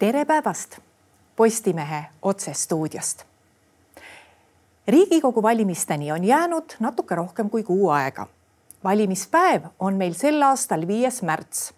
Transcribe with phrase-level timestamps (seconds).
[0.00, 0.78] tere päevast
[1.36, 3.24] Postimehe otsestuudiost.
[4.88, 8.26] riigikogu valimisteni on jäänud natuke rohkem kui kuu aega.
[8.84, 11.74] valimispäev on meil sel aastal viies märts.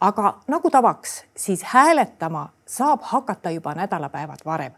[0.00, 4.72] aga nagu tavaks, siis hääletama saab hakata juba nädalapäevad varem.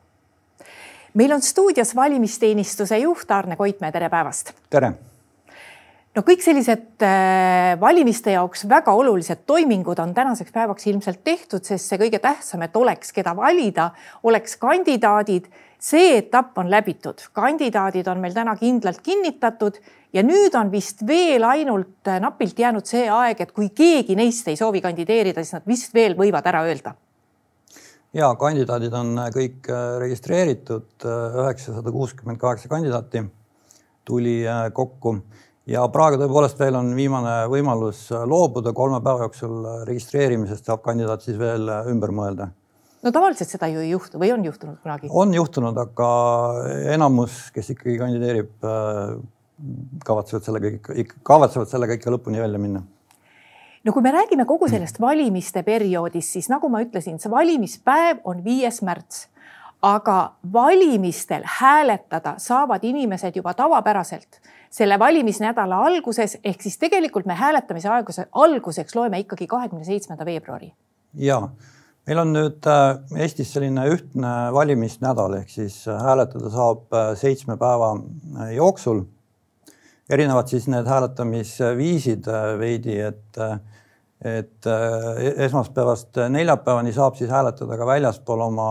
[1.14, 4.52] meil on stuudios valimisteenistuse juht Arne Koitmäe, tere päevast.
[4.70, 4.92] tere
[6.14, 11.90] no kõik sellised äh, valimiste jaoks väga olulised toimingud on tänaseks päevaks ilmselt tehtud, sest
[11.90, 13.90] see kõige tähtsam, et oleks, keda valida,
[14.22, 15.50] oleks kandidaadid.
[15.84, 19.80] see etapp on läbitud, kandidaadid on meil täna kindlalt kinnitatud
[20.16, 24.48] ja nüüd on vist veel ainult äh, napilt jäänud see aeg, et kui keegi neist
[24.48, 26.94] ei soovi kandideerida, siis nad vist veel võivad ära öelda.
[28.14, 33.26] Ja kandidaadid on kõik äh, registreeritud, üheksasada kuuskümmend kaheksa kandidaati
[34.04, 35.16] tuli kokku
[35.70, 41.38] ja praegu tõepoolest veel on viimane võimalus loobuda kolme päeva jooksul registreerimisest, saab kandidaat siis
[41.40, 42.50] veel ümber mõelda.
[43.02, 45.08] no tavaliselt seda ju ei juhtu või on juhtunud kunagi?
[45.10, 46.10] on juhtunud, aga
[46.94, 48.52] enamus, kes ikkagi kandideerib,
[50.04, 52.84] kavatsevad sellega ikka, kavatsevad sellega ikka lõpuni välja minna
[53.84, 58.44] no kui me räägime kogu sellest valimiste perioodist, siis nagu ma ütlesin, see valimispäev on
[58.44, 59.28] viies märts,
[59.84, 64.40] aga valimistel hääletada saavad inimesed juba tavapäraselt
[64.70, 70.72] selle valimisnädala alguses, ehk siis tegelikult me hääletamise alguse, alguseks loeme ikkagi kahekümne seitsmenda veebruari.
[71.14, 71.48] ja
[72.06, 77.56] meil on nüüd äh, Eestis selline ühtne valimisnädal ehk siis äh, hääletada saab äh, seitsme
[77.60, 77.92] päeva
[78.56, 79.04] jooksul.
[80.10, 82.26] erinevad siis need hääletamisviisid
[82.58, 83.38] veidi, et
[84.24, 88.68] et äh, esmaspäevast neljapäevani saab siis hääletada ka väljaspool oma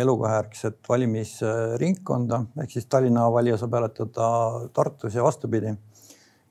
[0.00, 4.28] elukohajärgset valimisringkonda ehk siis Tallinna valija saab hääletada
[4.72, 5.72] Tartus ja vastupidi.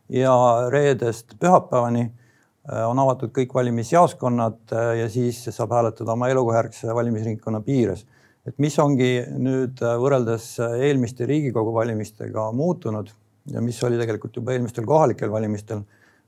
[0.09, 0.33] ja
[0.69, 7.61] reedest pühapäevani äh, on avatud kõik valimisjaoskonnad äh, ja siis saab hääletada oma elukohajärgse valimisringkonna
[7.61, 8.07] piires.
[8.45, 13.13] et mis ongi nüüd võrreldes eelmiste Riigikogu valimistega muutunud
[13.53, 15.83] ja mis oli tegelikult juba eelmistel kohalikel valimistel,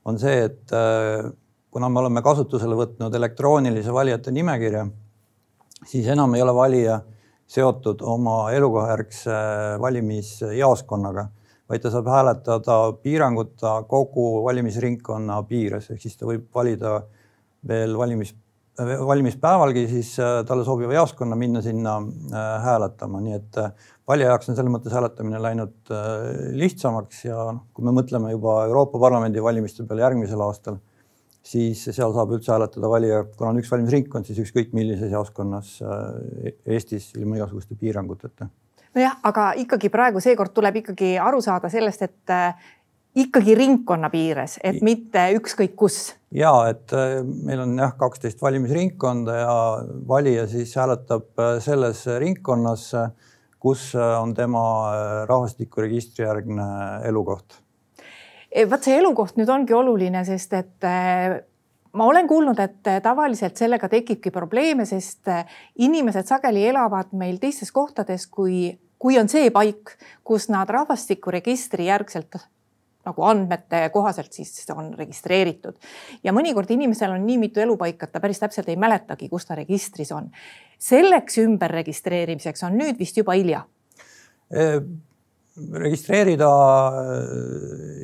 [0.06, 0.72] on see, et
[1.74, 4.86] kuna me oleme kasutusele võtnud elektroonilise valijate nimekirja,
[5.90, 7.00] siis enam ei ole valija
[7.50, 9.38] seotud oma elukohajärgse
[9.82, 11.26] valimisjaoskonnaga,
[11.70, 17.00] vaid ta saab hääletada piiranguta kogu valimisringkonna piires, ehk siis ta võib valida
[17.68, 18.36] veel valimis,
[19.08, 24.54] valimispäevalgi siis äh, talle sobiva jaoskonna minna sinna äh, hääletama, nii et äh, valija jaoks
[24.54, 25.94] on selles mõttes hääletamine läinud
[26.62, 30.82] lihtsamaks ja noh, kui me mõtleme juba Euroopa Parlamendi valimiste peale järgmisel aastal
[31.44, 36.54] siis seal saab üldse hääletada valija, kuna on üks valimisringkond, siis ükskõik millises jaoskonnas äh,
[36.76, 38.48] Eestis ilma igasuguste piiranguteta.
[38.96, 42.72] nojah, aga ikkagi praegu seekord tuleb ikkagi aru saada sellest, et äh,
[43.26, 46.14] ikkagi ringkonna piires, et mitte ükskõik kus.
[46.31, 49.58] ja et äh, meil on jah, kaksteist valimisringkonda ja
[50.08, 52.92] valija siis hääletab selles ringkonnas,
[53.64, 54.64] kus on tema
[55.28, 56.66] rahvastikuregistri järgne
[57.08, 57.62] elukoht
[58.69, 61.36] vot see elukoht nüüd ongi oluline, sest et eh,
[61.97, 65.31] ma olen kuulnud, et eh, tavaliselt sellega tekibki probleeme, sest
[65.81, 68.72] inimesed sageli elavad meil teistes kohtades, kui,
[69.02, 72.42] kui on see paik, kus nad rahvastikuregistri järgselt
[73.03, 75.75] nagu andmete kohaselt siis on registreeritud.
[76.24, 79.56] ja mõnikord inimesel on nii mitu elupaika, et ta päris täpselt ei mäletagi, kus ta
[79.59, 80.31] registris on.
[80.80, 83.66] selleks ümberregistreerimiseks on nüüd vist juba hilja
[85.53, 86.47] registreerida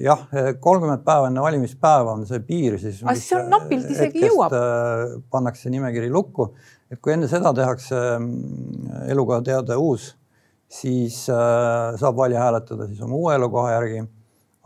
[0.03, 0.21] jah,
[0.61, 3.01] kolmkümmend päeva enne valimispäeva on see piir siis.
[3.03, 4.53] aga siis on napilt isegi jõuab.
[4.53, 6.51] Äh, pannakse nimekiri lukku,
[6.91, 10.11] et kui enne seda tehakse mm, elukohateade uus,
[10.69, 14.05] siis äh, saab valija hääletada siis oma uue elukoha järgi.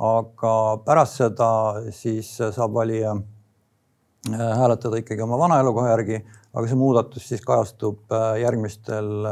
[0.04, 1.50] aga pärast seda
[1.96, 6.20] siis saab valija äh, hääletada ikkagi oma vana elukoha järgi,
[6.52, 8.12] aga see muudatus siis kajastub
[8.42, 9.24] järgmistel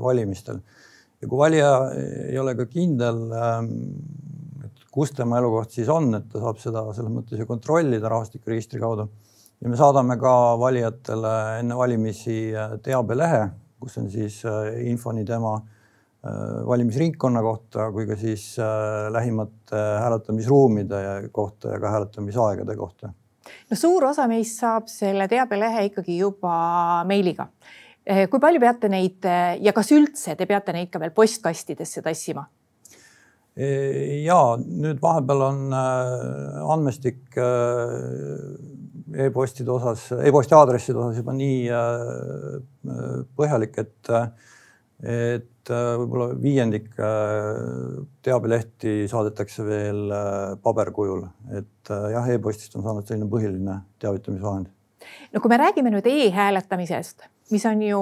[0.00, 0.64] valimistel
[1.24, 1.72] ja kui valija
[2.28, 3.68] ei ole ka kindel, ähm,
[4.64, 8.82] et kus tema elukoht siis on, et ta saab seda selles mõttes ju kontrollida rahvastikuregistri
[8.82, 9.08] kaudu.
[9.60, 13.46] ja me saadame ka valijatele enne valimisi äh, teabelehe,
[13.80, 15.60] kus on siis äh, info nii tema
[16.64, 18.56] valimisringkonna kohta kui ka siis
[19.12, 23.10] lähimate hääletamisruumide kohta ja ka hääletamisaegade kohta.
[23.70, 26.54] no suur osa meist saab selle teabelehe ikkagi juba
[27.04, 31.14] meiliga Eh, kui palju peate neid eh, ja kas üldse te peate neid ka veel
[31.16, 32.44] postkastidesse tassima?
[33.54, 37.38] Eh, ja nüüd vahepeal on andmestik
[39.14, 41.70] e-postide osas e, e-posti aadresside osas juba nii
[43.38, 44.12] põhjalik, et,
[45.14, 46.90] et võib-olla viiendik
[48.26, 50.10] teabelehti saadetakse veel
[50.66, 51.24] paberkujul,
[51.56, 54.68] et jah e, e-postist on saanud selline põhiline teavitamisvahend
[55.32, 58.00] no kui me räägime nüüd e-hääletamisest, mis on ju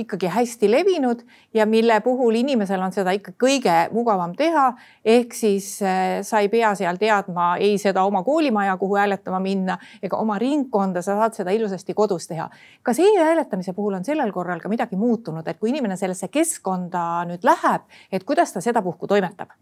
[0.00, 1.20] ikkagi hästi levinud
[1.54, 4.72] ja mille puhul inimesel on seda ikka kõige mugavam teha.
[5.04, 9.78] ehk siis äh, sa ei pea seal teadma ei seda oma koolimaja, kuhu hääletama minna
[10.02, 12.48] ega oma ringkonda, sa saad seda ilusasti kodus teha.
[12.82, 17.44] kas e-hääletamise puhul on sellel korral ka midagi muutunud, et kui inimene sellesse keskkonda nüüd
[17.44, 17.82] läheb,
[18.12, 19.52] et kuidas ta sedapuhku toimetab?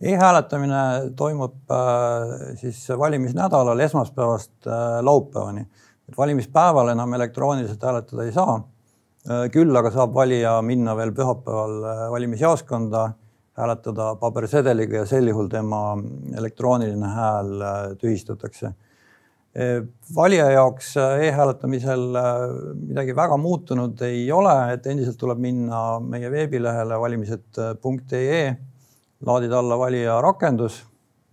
[0.00, 5.66] e-hääletamine toimub äh, siis valimisnädalal esmaspäevast äh, laupäevani.
[6.08, 8.60] Et valimispäeval enam elektrooniliselt hääletada ei saa
[9.26, 13.00] Äh, küll aga saab valija minna veel pühapäeval äh, valimisjaoskonda,
[13.58, 15.96] hääletada pabersedeliga ja sel juhul tema
[16.38, 18.74] elektrooniline hääl äh, tühistatakse.
[20.16, 22.02] valija jaoks e-hääletamisel
[22.76, 28.42] midagi väga muutunud ei ole, et endiselt tuleb minna meie veebilehele valimised.ee,
[29.24, 30.82] laadida alla valija rakendus.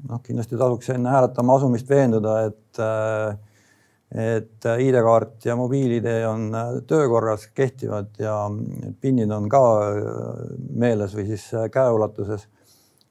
[0.08, 2.80] noh, kindlasti tasuks enne hääletama asumist veenduda, et
[4.14, 8.36] et äh, ID-kaart ja mobiil-ID on äh, töökorras, kehtivad ja
[9.02, 12.46] PIN-id on ka äh, meeles või siis käeulatuses.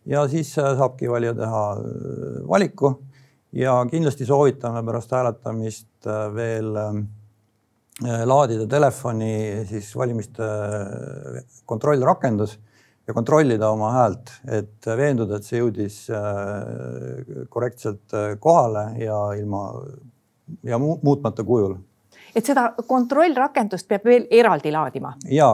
[0.06, 1.64] ja siis saabki valija teha
[2.48, 2.92] valiku
[3.52, 6.72] ja kindlasti soovitame pärast hääletamist veel
[8.26, 10.46] laadida telefoni siis valimiste
[11.66, 12.56] kontrollrakendus
[13.06, 15.98] ja kontrollida oma häält, et veenduda, et see jõudis
[17.50, 19.68] korrektselt kohale ja ilma
[20.66, 21.76] ja muutmata kujul
[22.36, 25.14] et seda kontrollrakendust peab veel eraldi laadima?
[25.30, 25.48] ja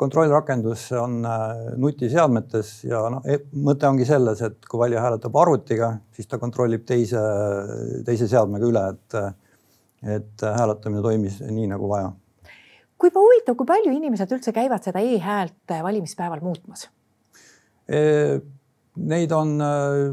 [0.00, 1.44] kontrollrakendus on äh,
[1.80, 6.84] nutiseadmetes ja noh, e, mõte ongi selles, et kui valija hääletab arvutiga, siis ta kontrollib
[6.88, 7.22] teise,
[8.06, 9.18] teise seadmega üle, et,
[10.18, 12.12] et hääletamine toimis nii nagu vaja.
[13.00, 16.88] kui huvitav, kui palju inimesed üldse käivad seda e-häält valimispäeval muutmas
[17.88, 18.40] e?
[19.00, 20.10] Neid on äh,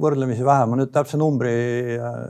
[0.00, 1.52] võrdlemisi vähe, ma nüüd täpse numbri
[1.96, 2.20] äh,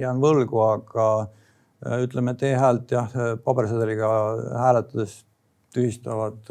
[0.00, 4.10] jään võlgu, aga äh, ütleme, et e-häält jah, pabersedeliga
[4.60, 5.22] hääletades
[5.74, 6.46] tühistavad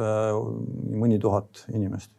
[1.00, 2.12] mõni tuhat inimest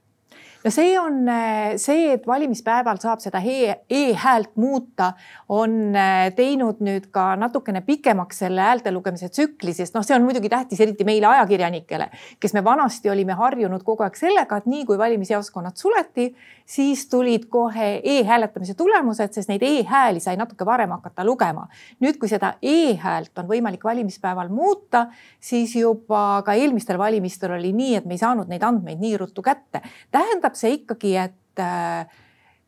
[0.64, 5.10] no see on äh, see, et valimispäeval saab seda e-häält muuta,
[5.52, 10.24] on äh, teinud nüüd ka natukene pikemaks selle häälte lugemise tsükli, sest noh, see on
[10.24, 12.08] muidugi tähtis, eriti meile ajakirjanikele,
[12.40, 16.30] kes me vanasti olime harjunud kogu aeg sellega, et nii kui valimisjaoskonnad suleti,
[16.64, 21.66] siis tulid kohe e-hääletamise tulemused, sest neid e-hääli sai natuke varem hakata lugema.
[22.00, 25.06] nüüd, kui seda e-häält on võimalik valimispäeval muuta,
[25.40, 29.44] siis juba ka eelmistel valimistel oli nii, et me ei saanud neid andmeid nii ruttu
[29.44, 29.84] kätte.
[30.10, 32.06] tähendab see ikkagi, et äh,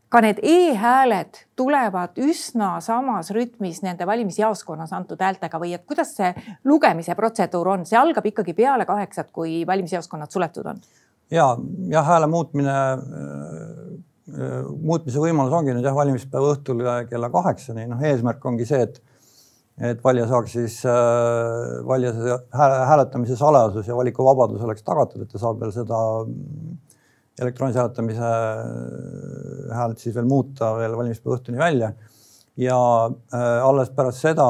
[0.09, 6.31] ka need e-hääled tulevad üsna samas rütmis nende valimisjaoskonnas antud häältega või et kuidas see
[6.65, 10.81] lugemise protseduur on, see algab ikkagi peale kaheksat, kui valimisjaoskonnad suletud on.
[11.31, 11.50] Ja,
[11.91, 18.44] jah, hääle muutmine, äh, muutmise võimalus ongi nüüd jah, valimispäeva õhtul kella kaheksani, noh, eesmärk
[18.47, 19.03] ongi see, et
[19.77, 25.61] et valija saaks siis äh,, valija hääletamise salajasus ja valikuvabadus oleks tagatud, et ta saab
[25.61, 25.99] veel seda
[27.41, 31.93] elektroonilise hääletamise äh, häält siis veel muuta veel valimispäeva õhtuni välja
[32.56, 34.47] ja äh, alles pärast seda,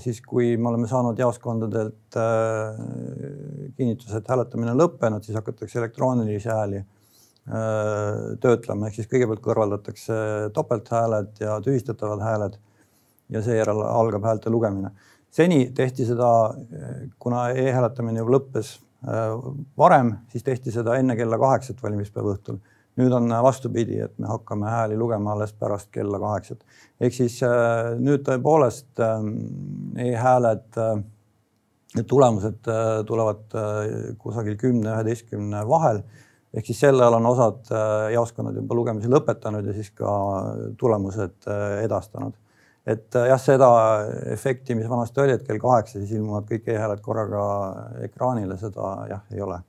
[0.00, 2.78] siis kui me oleme saanud jaoskondadelt äh,
[3.76, 6.88] kinnituse, et hääletamine on lõppenud, siis hakatakse elektroonilisi hääli äh,
[8.40, 10.18] töötlema, ehk siis kõigepealt kõrvaldatakse
[10.56, 12.58] topelthääled ja tühistatavad hääled
[13.28, 14.90] ja seejärel algab häälte lugemine.
[15.30, 16.54] seni tehti seda,
[17.20, 18.78] kuna e-hääletamine ju lõppes
[19.78, 22.56] varem, siis tehti seda enne kella kaheksat valimispäeva õhtul
[22.98, 26.64] nüüd on vastupidi, et me hakkame hääli lugema alles pärast kella kaheksat.
[27.00, 29.28] ehk siis äh, nüüd tõepoolest ähm,
[29.98, 33.54] e-hääled, äh, tulemused äh, tulevad
[34.18, 36.02] kusagil kümne, üheteistkümne vahel.
[36.54, 37.70] ehk siis sel ajal on osad
[38.12, 40.10] jaoskonnad juba lugemise lõpetanud ja siis ka
[40.80, 41.48] tulemused
[41.84, 42.34] edastanud.
[42.88, 43.70] Et jah, seda
[44.32, 47.42] efekti, mis vanasti oli, et kell kaheksa siis ilmuvad kõik e-hääled korraga
[48.08, 49.60] ekraanile, seda jah, ei ole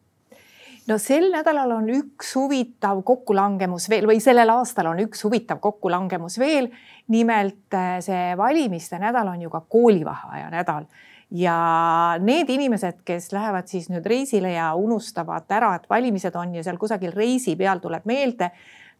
[0.89, 6.39] no sel nädalal on üks huvitav kokkulangemus veel või sellel aastal on üks huvitav kokkulangemus
[6.41, 6.71] veel.
[7.07, 10.87] nimelt äh, see valimiste nädal on ju ka koolivaheaja nädal
[11.31, 16.65] ja need inimesed, kes lähevad siis nüüd reisile ja unustavad ära, et valimised on ja
[16.65, 18.49] seal kusagil reisi peal tuleb meelde.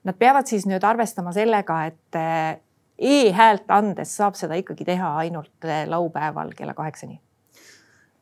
[0.06, 2.60] Nad peavad siis nüüd arvestama sellega, et äh,
[3.00, 7.20] e-häält andes saab seda ikkagi teha ainult äh, laupäeval kella kaheksani.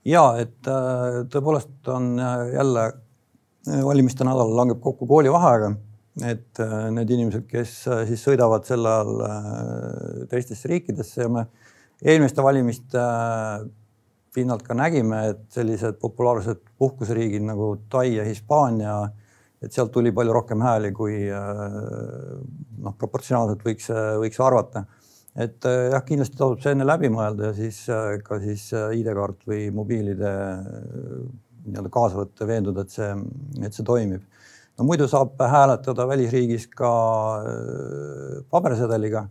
[0.05, 2.15] ja et tõepoolest on
[2.53, 2.91] jälle
[3.67, 5.73] valimiste nädal langeb kokku koolivaheaega,
[6.25, 11.45] et äh, need inimesed, kes äh, siis sõidavad sel ajal äh, teistesse riikidesse ja me
[12.01, 13.03] eelmiste valimiste
[14.33, 18.99] pinnalt ka nägime, et sellised populaarsed puhkuseriigid nagu Tai ja Hispaania,
[19.63, 23.89] et sealt tuli palju rohkem hääli, kui noh, proportsionaalselt võiks,
[24.21, 24.85] võiks arvata.
[25.37, 27.83] et jah, kindlasti tasub see enne läbi mõelda ja siis
[28.25, 30.33] ka siis ID-kaart või mobiilide
[31.67, 33.09] nii-öelda kaasa võtta veenduda, et see,
[33.61, 34.23] et see toimib.
[34.77, 36.93] no muidu saab hääletada välisriigis ka
[38.49, 39.27] pabersedeliga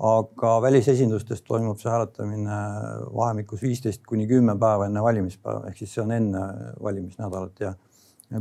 [0.00, 2.58] aga välisesindustes toimub see hääletamine
[3.12, 6.44] vahemikus viisteist kuni kümme päeva enne valimispäeva, ehk siis see on enne
[6.82, 7.74] valimisnädalat ja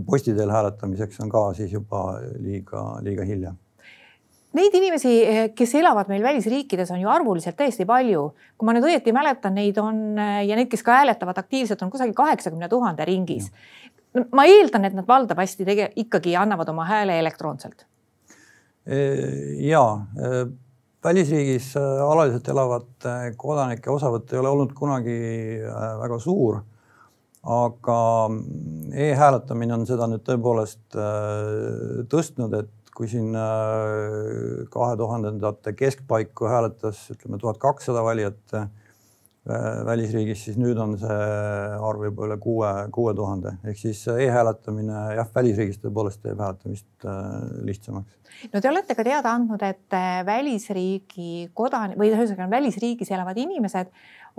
[0.05, 3.53] posti teel hääletamiseks on ka siis juba liiga, liiga hilja.
[4.57, 5.11] Neid inimesi,
[5.53, 8.31] kes elavad meil välisriikides, on ju arvuliselt täiesti palju.
[8.57, 12.15] kui ma nüüd õieti mäletan, neid on ja neid, kes ka hääletavad aktiivselt, on kusagil
[12.17, 13.51] kaheksakümne tuhande ringis.
[14.33, 17.85] ma eeldan, et nad valdavasti tege-, ikkagi annavad oma hääle elektroonselt.
[19.69, 19.83] ja
[21.03, 25.19] välisriigis äh, alaliselt elavate kodanike osavõtt ei ole olnud kunagi
[26.01, 26.61] väga suur.
[27.43, 33.31] Aga mm, e-hääletamine on seda nüüd tõepoolest äh, tõstnud, et kui siin
[34.73, 38.57] kahe tuhandendate keskpaiku hääletas ütleme tuhat kakssada valijat
[39.87, 41.19] välisriigis, siis nüüd on see
[41.79, 47.07] arv juba üle kuue, kuue tuhande ehk siis e-hääletamine jah, välisriigis tõepoolest teeb hääletamist
[47.69, 48.19] lihtsamaks.
[48.53, 53.89] No te olete ka teada andnud, et äh, välisriigi kodan- või ühesõnaga välisriigis elavad inimesed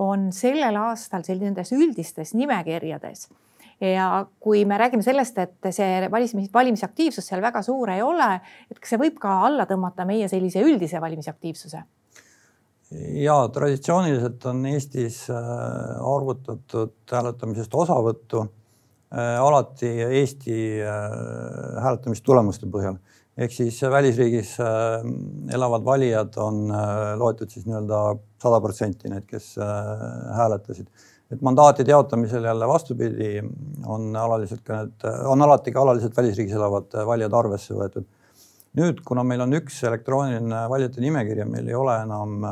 [0.00, 3.28] on sellel aastal sellistes üldistes nimekirjades
[3.80, 8.34] ja kui me räägime sellest, et see valimis, valimisaktiivsus seal väga suur ei ole,
[8.70, 11.82] et kas see võib ka alla tõmmata meie sellise üldise valimisaktiivsuse?
[13.22, 15.36] ja traditsiooniliselt on Eestis äh,
[16.02, 20.56] arvutatud hääletamisest osavõttu äh, alati Eesti
[21.84, 22.98] hääletamistulemuste põhjal
[23.38, 25.04] ehk siis välisriigis äh,
[25.54, 28.00] elavad valijad on äh, loetud siis nii-öelda
[28.42, 30.88] sada protsenti need, kes äh, hääletasid.
[31.30, 33.36] et mandaatide jaotamisel jälle vastupidi,
[33.86, 38.08] on alaliselt ka need, on alati ka alaliselt välisriigis elavad valijad arvesse võetud.
[38.78, 42.44] nüüd, kuna meil on üks elektrooniline valijate nimekiri, meil ei ole enam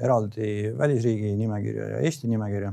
[0.00, 2.72] eraldi välisriigi nimekirja ja Eesti nimekirja,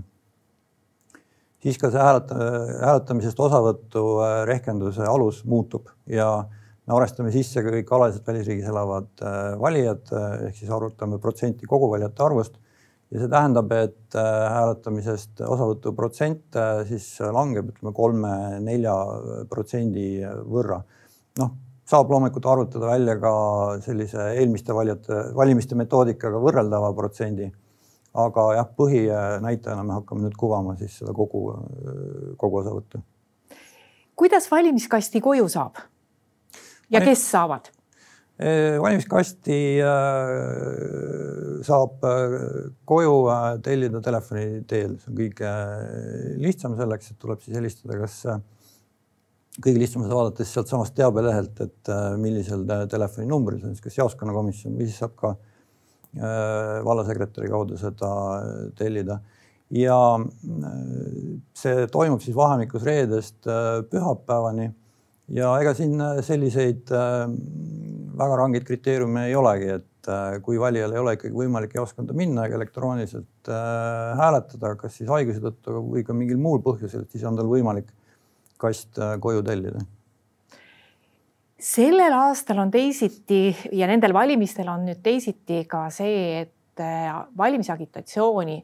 [1.63, 2.51] siis ka see hääleta-,
[2.85, 4.05] hääletamisest osavõtu
[4.47, 6.60] rehkenduse alus muutub ja me
[6.95, 12.23] arvestame sisse kõik alaliselt välisriigis elavad äh, valijad äh, ehk siis arvutame protsenti kogu valijate
[12.25, 12.57] arvust
[13.11, 18.95] ja see tähendab, et äh, hääletamisest osavõtu protsent siis langeb, ütleme kolme-nelja
[19.51, 20.07] protsendi
[20.47, 20.81] võrra.
[21.39, 21.53] noh,
[21.87, 23.33] saab loomulikult arvutada välja ka
[23.83, 27.51] sellise eelmiste valijate, valimiste metoodikaga võrreldava protsendi.
[28.11, 31.45] aga jah, põhinäitajana me hakkame nüüd kuvama siis seda kogu,
[32.37, 33.03] kogu osavõttu.
[34.15, 35.83] kuidas valimiskasti koju saab?
[36.91, 37.71] Ja kes saavad?
[38.81, 39.57] valimiskasti
[41.67, 42.05] saab
[42.89, 43.17] koju
[43.61, 45.51] tellida telefoni teel, see on kõige
[46.41, 48.15] lihtsam selleks, et tuleb siis helistada, kas
[49.61, 54.89] kõige lihtsam vaadata siis sealtsamast teabelehelt, et millisel telefoninumbril, see on siis kas jaoskonnakomisjon või
[54.89, 55.35] siis saab ka
[56.87, 58.11] vallasekretäri kaudu seda
[58.79, 59.21] tellida.
[59.71, 59.97] Ja
[61.55, 63.45] see toimub siis vahemikus reedest
[63.91, 64.71] pühapäevani
[65.29, 67.23] ja ega siin äh, selliseid äh,
[68.21, 72.45] väga rangeid kriteeriume ei olegi, et äh, kui valijal ei ole ikkagi võimalik jaoskonda minna
[72.47, 73.51] ega elektrooniliselt
[74.19, 77.89] hääletada, kas siis haiguse tõttu või ka mingil muul põhjusel, siis on tal võimalik
[78.61, 79.81] kast koju tellida.
[81.61, 86.81] Sellel aastal on teisiti ja nendel valimistel on nüüd teisiti ka see, et
[87.37, 88.55] valimisagitatsiooni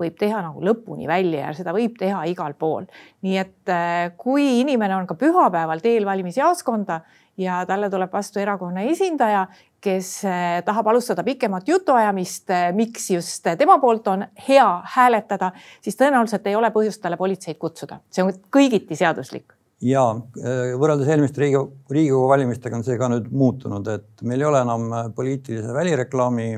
[0.00, 2.86] võib teha nagu lõpuni välja ja seda võib teha igal pool.
[3.22, 7.00] nii et äh, kui inimene on ka pühapäeval teel valimisjaoskonda
[7.40, 9.46] ja talle tuleb vastu erakonna esindaja,
[9.84, 15.98] kes äh, tahab alustada pikemat jutuajamist, äh, miks just tema poolt on hea hääletada, siis
[16.00, 19.53] tõenäoliselt ei ole põhjust talle politseid kutsuda, see on kõigiti seaduslik
[19.84, 24.48] ja äh, võrreldes eelmiste Riigikogu, Riigikogu valimistega on see ka nüüd muutunud, et meil ei
[24.48, 26.48] ole enam äh, poliitilise välireklaami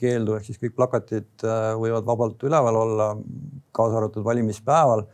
[0.00, 3.12] keeldu, ehk siis kõik plakatid äh, võivad vabalt üleval olla,
[3.76, 5.06] kaasa arvatud valimispäeval.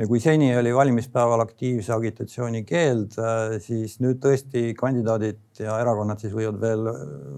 [0.00, 3.18] ja kui seni oli valimispäeval aktiivse agitatsiooni keeld,
[3.60, 6.88] siis nüüd tõesti kandidaadid ja erakonnad siis võivad veel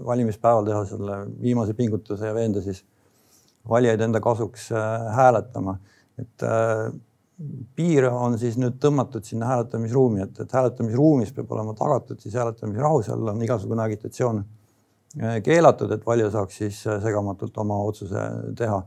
[0.07, 2.79] valimispäeval teha selle viimase pingutuse ja veenda siis
[3.69, 4.69] valijaid enda kasuks
[5.17, 5.75] hääletama.
[6.17, 6.47] et
[7.75, 13.01] piir on siis nüüd tõmmatud sinna hääletamisruumi, et, et hääletamisruumis peab olema tagatud siis hääletamisrahu,
[13.03, 14.39] seal on igasugune agitatsioon
[15.19, 18.23] eh, keelatud, et valija saaks siis eh, segamatult oma otsuse
[18.57, 18.79] teha.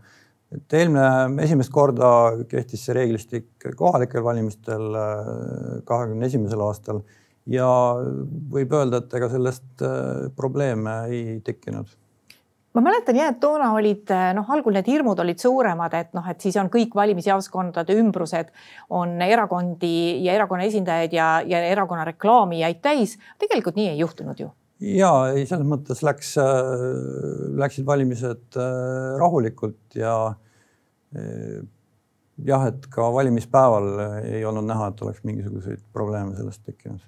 [0.57, 2.11] et eelmine, esimest korda
[2.49, 5.33] kehtis see reeglistik kohalikel valimistel eh,
[5.85, 7.02] kahekümne esimesel aastal
[7.49, 7.69] ja
[8.52, 9.85] võib öelda, et ega sellest
[10.37, 11.93] probleeme ei tekkinud
[12.77, 16.41] ma mäletan jah, et toona olid noh, algul need hirmud olid suuremad, et noh, et
[16.45, 18.53] siis on kõik valimisjaoskondade ümbrused
[18.95, 23.19] on erakondi ja erakonna esindajaid ja, ja erakonna reklaamijaid täis.
[23.39, 26.37] tegelikult nii ei juhtunud ju ja ei, selles mõttes läks,
[27.59, 28.59] läksid valimised
[29.19, 30.15] rahulikult ja
[32.47, 33.89] jah, et ka valimispäeval
[34.23, 37.03] ei olnud näha, et oleks mingisuguseid probleeme sellest tekkinud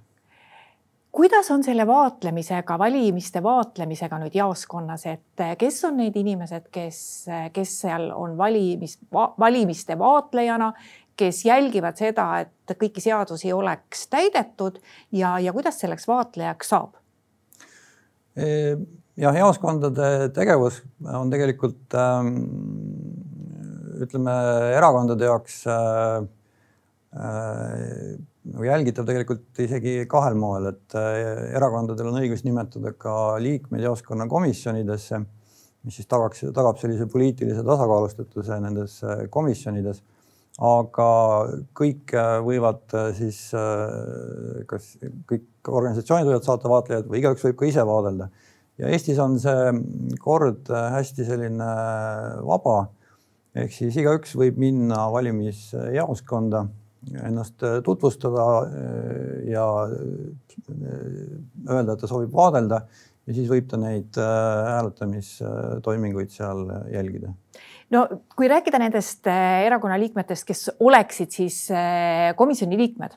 [1.13, 7.01] kuidas on selle vaatlemisega, valimiste vaatlemisega nüüd jaoskonnas, et eh, kes on need inimesed, kes,
[7.29, 10.73] eh, kes seal on valimis va,, valimiste vaatlejana,
[11.21, 14.79] kes jälgivad seda, et kõiki seadusi oleks täidetud
[15.13, 16.97] ja, ja kuidas selleks vaatlejaks saab?
[19.21, 20.79] jah, jaoskondade tegevus
[21.13, 22.29] on tegelikult ähm,
[24.05, 24.35] ütleme
[24.77, 26.23] erakondade jaoks äh,
[27.17, 28.15] äh,
[28.49, 34.27] nagu jälgitav tegelikult isegi kahel moel, et äh, erakondadel on õigus nimetada ka liikmeid jaoskonna
[34.31, 35.21] komisjonidesse,
[35.85, 40.03] mis siis tagaks, tagab sellise poliitilise tasakaalustatuse nendes äh, komisjonides.
[40.61, 41.11] aga
[41.77, 42.83] kõik äh, võivad
[43.17, 43.39] siis,
[44.69, 44.89] kas
[45.29, 48.31] kõik organisatsioonid võivad saata vaatlejaid või igaüks võib ka ise vaadelda.
[48.81, 51.71] ja Eestis on see kord hästi selline
[52.45, 52.91] vaba
[53.55, 56.67] ehk siis igaüks võib minna valimisjaoskonda
[57.09, 58.69] ennast äh, tutvustada äh,
[59.51, 59.89] ja äh,
[61.69, 62.81] öelda, et ta soovib vaadelda
[63.27, 67.29] ja siis võib ta neid hääletamistoiminguid seal jälgida.
[67.95, 71.69] no kui rääkida nendest erakonna liikmetest, kes oleksid siis
[72.37, 73.13] komisjoni liikmed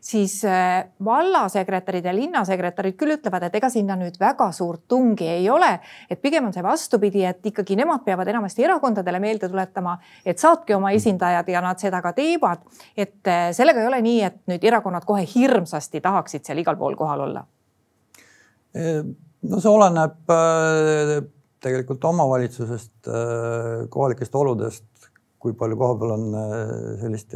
[0.00, 5.48] siis äh, vallasekretärid ja linnasekretärid küll ütlevad, et ega sinna nüüd väga suurt tungi ei
[5.52, 5.70] ole,
[6.10, 10.76] et pigem on see vastupidi, et ikkagi nemad peavad enamasti erakondadele meelde tuletama, et saatke
[10.76, 12.64] oma esindajad ja nad seda ka teevad.
[12.96, 16.96] et äh, sellega ei ole nii, et nüüd erakonnad kohe hirmsasti tahaksid seal igal pool
[16.96, 17.44] kohal olla.
[18.72, 20.30] no see oleneb
[21.60, 23.08] tegelikult omavalitsusest,
[23.90, 24.86] kohalikest oludest,
[25.38, 26.26] kui palju kohapeal on
[27.00, 27.34] sellist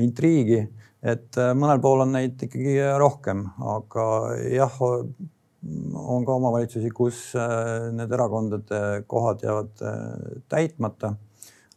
[0.00, 0.64] intriigi
[1.06, 3.44] et äh, mõnel pool on neid ikkagi rohkem,
[3.74, 4.06] aga
[4.50, 11.14] jah, on ka omavalitsusi, kus äh, need erakondade kohad jäävad äh, täitmata.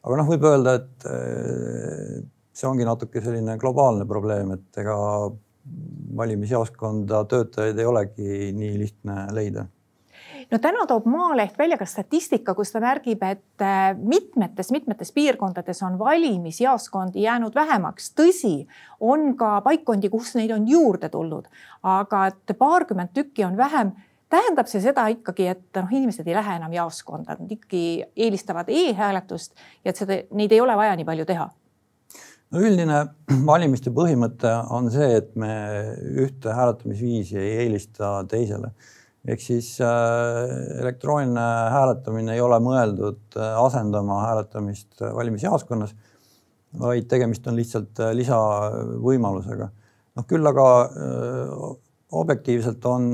[0.04, 1.08] aga noh, võib öelda, et
[2.56, 4.96] see ongi natuke selline globaalne probleem, et ega
[6.18, 9.68] valimisjaoskonda töötajaid ei olegi nii lihtne leida
[10.52, 13.66] no täna toob Maaleht välja ka statistika, kus ta märgib, et
[13.98, 18.12] mitmetes-mitmetes äh, piirkondades on valimisjaoskondi jäänud vähemaks.
[18.18, 18.68] tõsi,
[19.00, 21.48] on ka paikkondi, kus neid on juurde tulnud,
[21.84, 23.92] aga et paarkümmend tükki on vähem
[24.30, 29.56] tähendab see seda ikkagi, et noh, inimesed ei lähe enam jaoskonda, nad ikkagi eelistavad e-hääletust
[29.84, 31.50] ja et seda, neid ei ole vaja nii palju teha.
[32.50, 33.02] No üldine
[33.52, 35.52] valimiste põhimõte on see, et me
[36.26, 38.74] ühte hääletamisviisi ei eelista teisele
[39.30, 45.96] ehk siis äh, elektrooniline hääletamine ei ole mõeldud äh, asendama hääletamist äh, valimisjaoskonnas,
[46.80, 49.70] vaid tegemist on lihtsalt lisavõimalusega.
[50.20, 50.66] noh, küll aga
[52.20, 53.08] objektiivselt on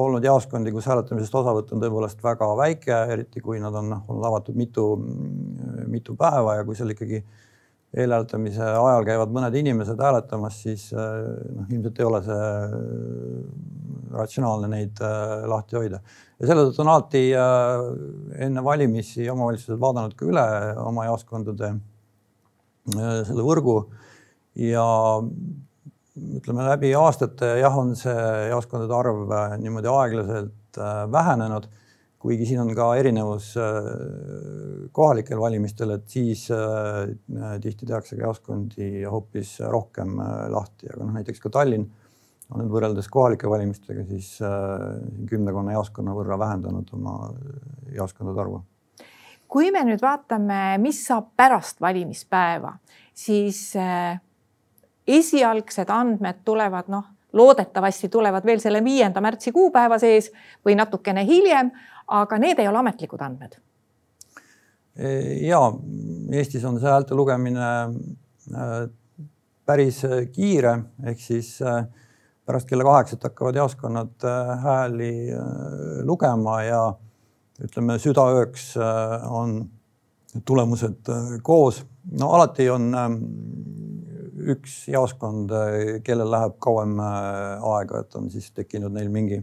[0.00, 4.28] olnud jaoskondi, kus hääletamisest osavõtt on tõepoolest väga väike, eriti kui nad on noh, olnud
[4.30, 4.86] avatud mitu,
[5.92, 7.20] mitu päeva ja kui seal ikkagi
[7.92, 12.48] eelhääletamise ajal käivad mõned inimesed hääletamas, siis noh, ilmselt ei ole see
[14.12, 16.00] ratsionaalne neid äh, lahti hoida.
[16.38, 17.84] ja selle tõttu on alati äh,
[18.46, 20.46] enne valimisi omavalitsused vaadanud ka üle
[20.82, 23.76] oma jaoskondade äh, selle võrgu.
[24.60, 24.84] Ja
[26.12, 28.16] ütleme läbi aastate jah, on see
[28.50, 29.30] jaoskondade arv
[29.62, 30.76] niimoodi aeglaselt
[31.12, 31.70] vähenenud,
[32.20, 33.54] kuigi siin on ka erinevus
[34.92, 36.44] kohalikel valimistel, et siis
[37.64, 40.20] tihti tehakse ka jaoskondi hoopis rohkem
[40.52, 41.88] lahti, aga noh, näiteks ka Tallinn
[42.52, 44.50] on nüüd võrreldes kohalike valimistega siis äh,
[45.30, 47.56] kümnekonna jaoskonna võrra vähendanud oma äh,
[47.96, 48.60] jaoskondade arvu.
[49.52, 52.72] kui me nüüd vaatame, mis saab pärast valimispäeva,
[53.14, 54.20] siis äh,
[55.06, 60.30] esialgsed andmed tulevad, noh, loodetavasti tulevad veel selle viienda märtsi kuupäeva sees
[60.64, 61.72] või natukene hiljem,
[62.12, 63.56] aga need ei ole ametlikud andmed.
[65.40, 65.60] ja
[66.32, 67.68] Eestis on see häälte lugemine
[69.66, 70.02] päris
[70.34, 70.74] kiire,
[71.08, 71.84] ehk siis äh,
[72.46, 75.42] pärast kella kaheksat hakkavad jaoskonnad äh, hääli äh,
[76.06, 76.82] lugema ja
[77.62, 79.60] ütleme, südaööks äh, on
[80.44, 81.10] tulemused
[81.44, 81.82] koos.
[82.18, 82.88] no alati on
[84.52, 85.52] üks jaoskond,
[86.02, 89.38] kellel läheb kauem aega, et on siis tekkinud neil mingi,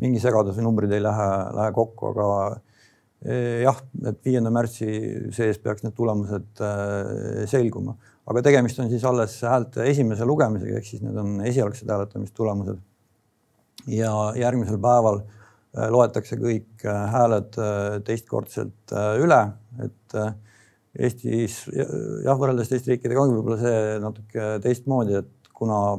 [0.00, 1.26] mingi segadus või numbrid ei lähe,
[1.58, 2.28] lähe kokku, aga
[3.66, 4.86] jah, et viienda märtsi
[5.34, 6.62] sees peaks need tulemused
[7.50, 12.80] selguma aga tegemist on siis alles häälte esimese lugemisega, ehk siis need on esialgsed hääletamistulemused.
[13.88, 19.40] ja järgmisel päeval äh, loetakse kõik äh, hääled äh, teistkordselt üle,
[19.84, 20.20] et
[20.98, 25.98] Eestis jah, võrreldes teiste riikidega ongi võib-olla see natuke teistmoodi, et kuna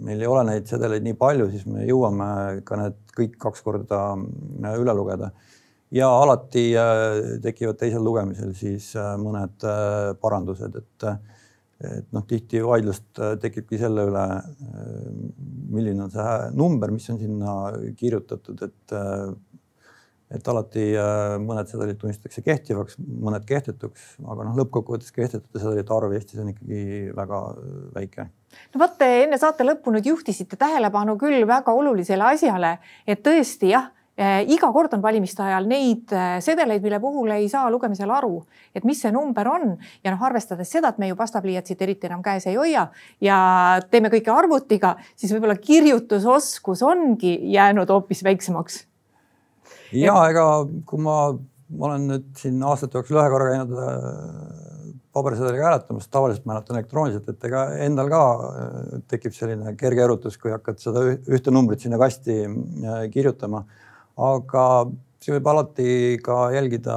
[0.00, 3.98] meil ei ole neid sedeleid nii palju, siis me jõuame ka need kõik kaks korda
[4.78, 5.32] üle lugeda.
[5.92, 6.64] ja alati
[7.42, 9.66] tekivad teisel lugemisel siis mõned
[10.22, 11.10] parandused, et
[11.80, 14.24] et noh, tihti vaidlust tekibki selle üle,
[15.72, 17.54] milline on see number, mis on sinna
[17.96, 18.96] kirjutatud, et
[20.30, 26.14] et alati äh, mõned sedelid tunnistatakse kehtivaks, mõned kehtetuks, aga noh, lõppkokkuvõttes kehtetute sedelite arv
[26.14, 26.82] Eestis on ikkagi
[27.16, 28.28] väga äh, väike.
[28.74, 32.76] no vot, enne saate lõppu nüüd juhtisite tähelepanu küll väga olulisele asjale,
[33.10, 36.12] et tõesti jah äh, iga kord on valimiste ajal neid
[36.44, 38.42] sedeleid, mille puhul ei saa lugemisel aru,
[38.76, 39.72] et mis see number on
[40.04, 42.84] ja noh, arvestades seda, et me ju pastapliiatsit eriti enam käes ei hoia
[43.24, 43.38] ja
[43.90, 48.82] teeme kõike arvutiga, siis võib-olla kirjutusoskus ongi jäänud hoopis väiksemaks
[49.96, 50.46] ja ega
[50.88, 51.16] kui ma,
[51.76, 56.78] ma olen nüüd siin aastate jooksul ühe korra käinud äh, pabersedeliga hääletamas, tavaliselt ma hääletan
[56.78, 61.86] elektrooniliselt, et ega endal ka äh, tekib selline kerge erutus, kui hakkad seda ühte numbrit
[61.86, 63.64] sinna kasti äh, kirjutama.
[64.16, 64.64] Aga
[65.20, 66.96] see võib alati ka jälgida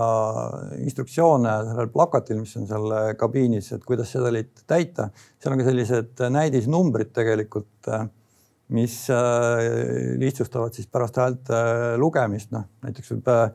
[0.79, 5.09] instruktsioone sellel plakatil, mis on seal kabiinis, et kuidas sedelit täita.
[5.43, 7.91] seal on ka sellised näidisnumbrid tegelikult
[8.73, 9.17] mis äh,
[10.17, 13.45] lihtsustavad siis pärast häälte äh, lugemist, noh näiteks võib äh,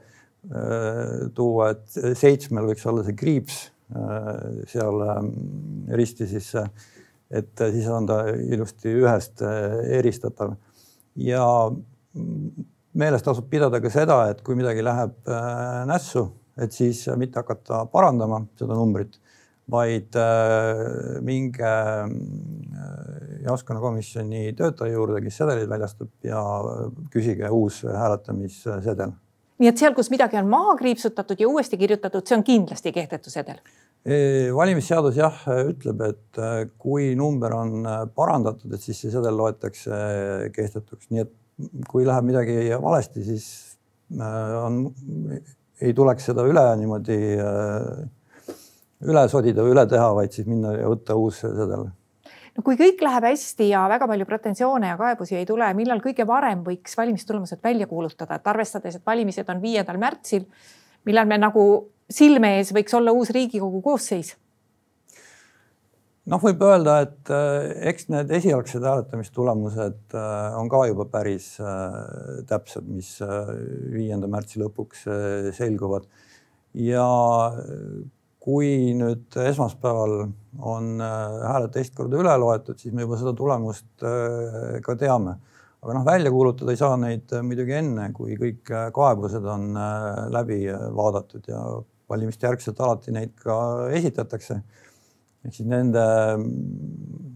[1.35, 3.66] tuua, et seitsmel võiks olla see kriips
[4.68, 4.99] seal
[5.97, 6.61] risti sisse,
[7.33, 10.53] et siis on ta ilusti ühest eristatav
[11.25, 11.47] ja
[12.98, 15.32] meeles tasub pidada ka seda, et kui midagi läheb
[15.88, 16.26] nässu,
[16.58, 19.20] et siis mitte hakata parandama seda numbrit
[19.70, 22.11] vaid äh, minge äh,
[23.44, 26.42] jaoskonnakomisjoni töötaja juurde, kes sedeleid väljastab ja
[27.12, 29.12] küsige uus hääletamissedel.
[29.58, 33.34] nii et seal, kus midagi on maha kriipsutatud ja uuesti kirjutatud, see on kindlasti kehtetu
[33.34, 33.61] sedel?
[34.54, 37.84] valimisseadus jah, ütleb, et äh, kui number on
[38.16, 39.98] parandatud, et siis see sedel loetakse
[40.54, 41.34] kehtetuks, nii et
[41.88, 43.47] kui läheb midagi valesti, siis
[44.18, 44.87] on,
[45.83, 47.18] ei tuleks seda üle niimoodi
[49.07, 51.87] üle sodida või üle teha, vaid siis minna ja võtta uus sedel.
[52.57, 56.27] no kui kõik läheb hästi ja väga palju pretensioone ja kaebusi ei tule, millal kõige
[56.27, 60.49] varem võiks valimistulemused välja kuulutada, et arvestades, et valimised on viiendal märtsil,
[61.07, 61.64] millal me nagu
[62.11, 64.35] silme ees võiks olla uus Riigikogu koosseis?
[66.28, 71.98] Noh, võib öelda, et äh, eks need esialgsed hääletamistulemused äh, on ka juba päris äh,
[72.48, 73.16] täpsed, mis
[73.94, 75.06] viienda märtsi lõpuks
[75.56, 76.08] selguvad
[76.78, 77.08] ja
[78.48, 80.14] kui nüüd esmaspäeval
[80.68, 84.04] on hääled teist korda üle loetud, siis me juba seda tulemust
[84.84, 85.34] ka teame.
[85.82, 89.76] aga noh, välja kuulutada ei saa neid muidugi enne, kui kõik kaebused on
[90.32, 90.64] läbi
[90.96, 91.60] vaadatud ja
[92.08, 93.58] valimiste järgselt alati neid ka
[93.94, 94.62] esitatakse.
[95.48, 96.04] Ehk siis nende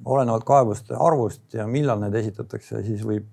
[0.04, 3.28] olenevalt kaebuste arvust ja millal need esitatakse, siis võib,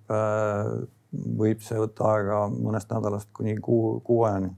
[1.44, 4.54] võib see võtta aega mõnest nädalast kuni kuu, kuu ajani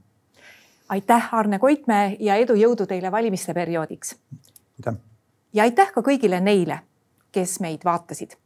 [0.92, 4.16] aitäh, Arne Koitmäe ja edu, jõudu teile valimiste perioodiks.
[4.78, 5.00] aitäh.
[5.52, 6.78] ja aitäh ka kõigile neile,
[7.32, 8.36] kes meid vaatasid.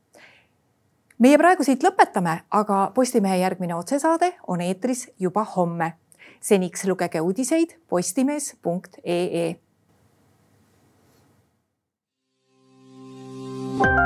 [1.18, 5.92] meie praegu siit lõpetame, aga Postimehe järgmine otsesaade on eetris juba homme.
[6.40, 9.65] seniks lugege uudiseid postimees.ee
[13.78, 14.05] Bye.